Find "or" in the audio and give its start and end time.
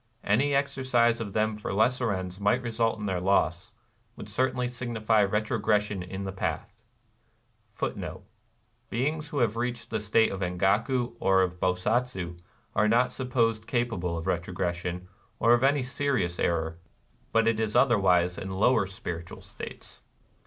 11.19-11.43, 15.37-15.53